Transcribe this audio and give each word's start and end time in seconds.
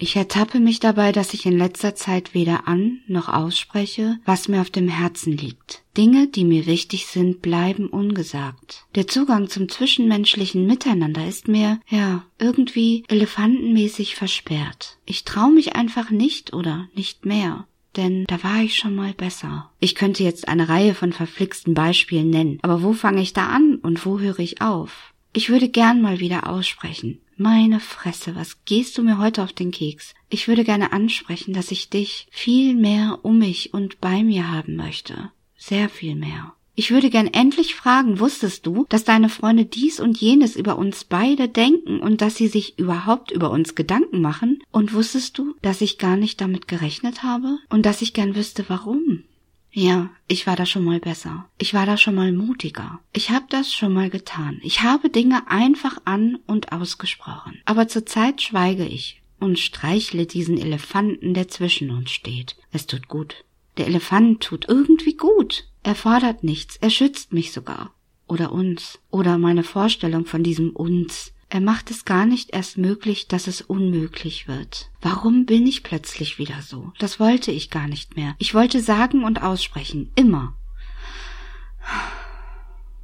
Ich 0.00 0.14
ertappe 0.16 0.60
mich 0.60 0.80
dabei, 0.80 1.12
dass 1.12 1.34
ich 1.34 1.44
in 1.44 1.58
letzter 1.58 1.94
Zeit 1.94 2.34
weder 2.34 2.68
an 2.68 3.00
noch 3.06 3.28
ausspreche, 3.28 4.18
was 4.24 4.48
mir 4.48 4.60
auf 4.60 4.70
dem 4.70 4.88
Herzen 4.88 5.36
liegt. 5.36 5.82
Dinge, 5.96 6.28
die 6.28 6.44
mir 6.44 6.66
wichtig 6.66 7.06
sind, 7.06 7.42
bleiben 7.42 7.88
ungesagt. 7.88 8.86
Der 8.94 9.08
Zugang 9.08 9.48
zum 9.48 9.68
zwischenmenschlichen 9.68 10.66
Miteinander 10.66 11.26
ist 11.26 11.48
mir, 11.48 11.80
ja, 11.88 12.24
irgendwie 12.38 13.04
elefantenmäßig 13.08 14.14
versperrt. 14.14 14.98
Ich 15.04 15.24
traue 15.24 15.52
mich 15.52 15.74
einfach 15.74 16.10
nicht 16.10 16.52
oder 16.52 16.88
nicht 16.94 17.26
mehr 17.26 17.66
denn 17.96 18.24
da 18.28 18.42
war 18.44 18.62
ich 18.62 18.76
schon 18.76 18.94
mal 18.94 19.12
besser. 19.12 19.70
Ich 19.80 19.94
könnte 19.94 20.22
jetzt 20.22 20.48
eine 20.48 20.68
Reihe 20.68 20.94
von 20.94 21.12
verflixten 21.12 21.74
Beispielen 21.74 22.30
nennen, 22.30 22.58
aber 22.62 22.82
wo 22.82 22.92
fange 22.92 23.20
ich 23.20 23.32
da 23.32 23.48
an 23.48 23.76
und 23.82 24.06
wo 24.06 24.20
höre 24.20 24.38
ich 24.38 24.62
auf? 24.62 25.12
Ich 25.32 25.50
würde 25.50 25.68
gern 25.68 26.00
mal 26.00 26.20
wieder 26.20 26.48
aussprechen. 26.48 27.20
Meine 27.40 27.78
Fresse, 27.78 28.34
was 28.34 28.64
gehst 28.64 28.98
du 28.98 29.04
mir 29.04 29.18
heute 29.18 29.44
auf 29.44 29.52
den 29.52 29.70
Keks? 29.70 30.12
Ich 30.28 30.48
würde 30.48 30.64
gerne 30.64 30.92
ansprechen, 30.92 31.54
dass 31.54 31.70
ich 31.70 31.88
dich 31.88 32.26
viel 32.32 32.74
mehr 32.74 33.20
um 33.22 33.38
mich 33.38 33.72
und 33.72 34.00
bei 34.00 34.24
mir 34.24 34.50
haben 34.50 34.74
möchte. 34.74 35.30
Sehr 35.56 35.88
viel 35.88 36.16
mehr. 36.16 36.54
Ich 36.74 36.90
würde 36.90 37.10
gern 37.10 37.28
endlich 37.28 37.76
fragen, 37.76 38.18
wusstest 38.18 38.66
du, 38.66 38.86
dass 38.88 39.04
deine 39.04 39.28
Freunde 39.28 39.66
dies 39.66 40.00
und 40.00 40.18
jenes 40.18 40.56
über 40.56 40.76
uns 40.76 41.04
beide 41.04 41.48
denken 41.48 42.00
und 42.00 42.22
dass 42.22 42.34
sie 42.34 42.48
sich 42.48 42.76
überhaupt 42.76 43.30
über 43.30 43.52
uns 43.52 43.76
Gedanken 43.76 44.20
machen? 44.20 44.60
Und 44.72 44.92
wusstest 44.92 45.38
du, 45.38 45.54
dass 45.62 45.80
ich 45.80 45.98
gar 45.98 46.16
nicht 46.16 46.40
damit 46.40 46.66
gerechnet 46.66 47.22
habe? 47.22 47.58
Und 47.68 47.86
dass 47.86 48.02
ich 48.02 48.14
gern 48.14 48.34
wüsste, 48.34 48.64
warum? 48.66 49.22
Ja, 49.70 50.10
ich 50.26 50.46
war 50.46 50.56
da 50.56 50.66
schon 50.66 50.84
mal 50.84 50.98
besser. 50.98 51.48
Ich 51.58 51.74
war 51.74 51.86
da 51.86 51.96
schon 51.96 52.14
mal 52.14 52.32
mutiger. 52.32 53.00
Ich 53.12 53.30
habe 53.30 53.46
das 53.48 53.72
schon 53.72 53.92
mal 53.92 54.10
getan. 54.10 54.60
Ich 54.62 54.82
habe 54.82 55.10
Dinge 55.10 55.50
einfach 55.50 55.98
an 56.04 56.38
und 56.46 56.72
ausgesprochen. 56.72 57.60
Aber 57.64 57.86
zurzeit 57.88 58.42
schweige 58.42 58.86
ich 58.86 59.22
und 59.38 59.58
streichle 59.58 60.26
diesen 60.26 60.58
Elefanten, 60.58 61.34
der 61.34 61.48
zwischen 61.48 61.90
uns 61.90 62.10
steht. 62.10 62.56
Es 62.72 62.86
tut 62.86 63.08
gut. 63.08 63.44
Der 63.76 63.86
Elefant 63.86 64.42
tut 64.42 64.68
irgendwie 64.68 65.16
gut. 65.16 65.68
Er 65.82 65.94
fordert 65.94 66.42
nichts, 66.42 66.76
er 66.76 66.90
schützt 66.90 67.32
mich 67.32 67.52
sogar. 67.52 67.94
Oder 68.26 68.52
uns. 68.52 68.98
Oder 69.10 69.38
meine 69.38 69.62
Vorstellung 69.62 70.26
von 70.26 70.42
diesem 70.42 70.70
uns. 70.70 71.32
Er 71.50 71.60
macht 71.60 71.90
es 71.90 72.04
gar 72.04 72.26
nicht 72.26 72.50
erst 72.52 72.76
möglich, 72.76 73.26
dass 73.26 73.46
es 73.46 73.62
unmöglich 73.62 74.48
wird. 74.48 74.90
Warum 75.00 75.46
bin 75.46 75.66
ich 75.66 75.82
plötzlich 75.82 76.38
wieder 76.38 76.60
so? 76.60 76.92
Das 76.98 77.18
wollte 77.18 77.52
ich 77.52 77.70
gar 77.70 77.88
nicht 77.88 78.16
mehr. 78.16 78.36
Ich 78.38 78.52
wollte 78.52 78.80
sagen 78.80 79.24
und 79.24 79.42
aussprechen. 79.42 80.10
Immer. 80.14 80.54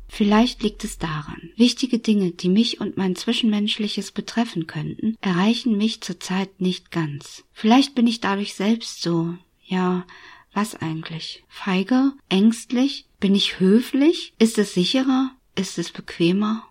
Vielleicht 0.09 0.63
liegt 0.63 0.85
es 0.85 0.99
daran. 0.99 1.51
Wichtige 1.57 1.99
Dinge, 1.99 2.33
die 2.33 2.51
mich 2.51 2.81
und 2.81 2.97
mein 2.99 3.17
Zwischenmenschliches 3.17 4.13
betreffen 4.13 4.67
könnten, 4.67 5.17
erreichen 5.21 5.77
mich 5.79 6.03
zurzeit 6.03 6.61
nicht 6.61 6.91
ganz. 6.91 7.45
Vielleicht 7.53 7.95
bin 7.95 8.07
ich 8.07 8.21
dadurch 8.21 8.55
selbst 8.55 9.03
so, 9.03 9.35
ja, 9.65 10.07
was 10.53 10.77
eigentlich? 10.77 11.43
Feige? 11.49 12.13
Ängstlich? 12.29 13.07
Bin 13.19 13.35
ich 13.35 13.59
höflich? 13.59 14.35
Ist 14.39 14.59
es 14.59 14.75
sicherer? 14.75 15.33
Ist 15.57 15.79
es 15.79 15.91
bequemer? 15.91 16.63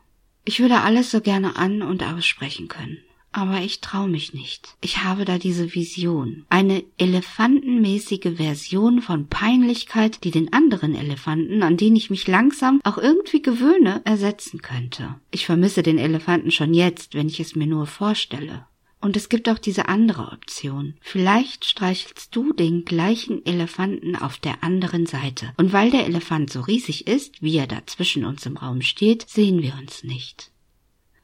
Ich 0.45 0.59
würde 0.59 0.81
alles 0.81 1.11
so 1.11 1.21
gerne 1.21 1.55
an 1.55 1.81
und 1.81 2.03
aussprechen 2.03 2.67
können. 2.67 2.97
Aber 3.35 3.61
ich 3.61 3.81
traue 3.81 4.07
mich 4.07 4.33
nicht. 4.35 4.75
Ich 4.79 5.03
habe 5.03 5.25
da 5.25 5.39
diese 5.39 5.73
Vision. 5.73 6.45
Eine 6.49 6.83
elefantenmäßige 6.99 8.35
Version 8.35 9.01
von 9.01 9.27
Peinlichkeit, 9.27 10.23
die 10.23 10.29
den 10.29 10.53
anderen 10.53 10.93
Elefanten, 10.93 11.63
an 11.63 11.75
den 11.75 11.95
ich 11.95 12.11
mich 12.11 12.27
langsam 12.27 12.79
auch 12.83 12.99
irgendwie 12.99 13.41
gewöhne, 13.41 14.01
ersetzen 14.05 14.61
könnte. 14.61 15.15
Ich 15.31 15.47
vermisse 15.47 15.81
den 15.81 15.97
Elefanten 15.97 16.51
schon 16.51 16.75
jetzt, 16.75 17.15
wenn 17.15 17.27
ich 17.27 17.39
es 17.39 17.55
mir 17.55 17.65
nur 17.65 17.87
vorstelle. 17.87 18.67
Und 19.03 19.17
es 19.17 19.27
gibt 19.27 19.49
auch 19.49 19.59
diese 19.59 19.89
andere 19.89 20.31
Option. 20.31 20.93
Vielleicht 21.01 21.65
streichelst 21.65 22.33
du 22.33 22.53
den 22.53 22.85
gleichen 22.85 23.45
Elefanten 23.45 24.15
auf 24.15 24.37
der 24.37 24.63
anderen 24.63 25.07
Seite. 25.07 25.51
Und 25.57 25.73
weil 25.73 25.91
der 25.91 26.05
Elefant 26.05 26.49
so 26.49 26.61
riesig 26.61 27.05
ist, 27.05 27.41
wie 27.41 27.57
er 27.57 27.67
da 27.67 27.85
zwischen 27.85 28.23
uns 28.23 28.45
im 28.45 28.55
Raum 28.55 28.81
steht, 28.81 29.25
sehen 29.27 29.61
wir 29.61 29.73
uns 29.73 30.05
nicht. 30.05 30.51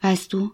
Weißt 0.02 0.34
du, 0.34 0.52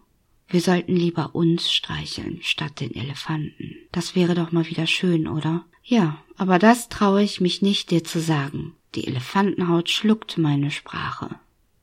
wir 0.50 0.62
sollten 0.62 0.96
lieber 0.96 1.34
uns 1.34 1.72
streicheln 1.72 2.42
statt 2.44 2.80
den 2.80 2.94
Elefanten. 2.94 3.76
Das 3.92 4.16
wäre 4.16 4.36
doch 4.36 4.52
mal 4.52 4.70
wieder 4.70 4.86
schön, 4.86 5.28
oder? 5.28 5.66
Ja, 5.84 6.24
aber 6.38 6.60
das 6.60 6.90
traue 6.90 7.24
ich 7.24 7.42
mich 7.42 7.64
nicht 7.64 7.90
dir 7.90 8.04
zu 8.04 8.20
sagen. 8.20 8.76
Die 8.94 9.08
Elefantenhaut 9.08 9.90
schluckt 9.90 10.38
meine 10.38 10.70
Sprache. 10.70 11.32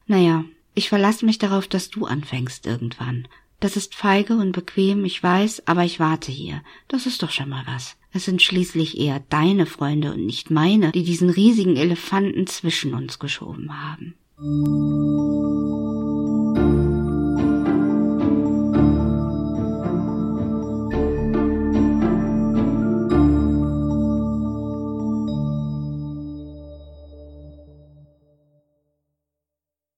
Naja, 0.06 0.44
ich 0.76 0.88
verlasse 0.88 1.26
mich 1.26 1.38
darauf, 1.38 1.66
dass 1.66 1.90
du 1.90 2.06
anfängst 2.06 2.64
irgendwann. 2.64 3.26
Das 3.62 3.76
ist 3.76 3.94
feige 3.94 4.34
und 4.34 4.50
bequem, 4.50 5.04
ich 5.04 5.22
weiß, 5.22 5.68
aber 5.68 5.84
ich 5.84 6.00
warte 6.00 6.32
hier. 6.32 6.62
Das 6.88 7.06
ist 7.06 7.22
doch 7.22 7.30
schon 7.30 7.48
mal 7.48 7.62
was. 7.64 7.96
Es 8.12 8.24
sind 8.24 8.42
schließlich 8.42 8.98
eher 8.98 9.22
deine 9.28 9.66
Freunde 9.66 10.12
und 10.12 10.26
nicht 10.26 10.50
meine, 10.50 10.90
die 10.90 11.04
diesen 11.04 11.30
riesigen 11.30 11.76
Elefanten 11.76 12.48
zwischen 12.48 12.92
uns 12.92 13.20
geschoben 13.20 13.70
haben. 13.80 14.14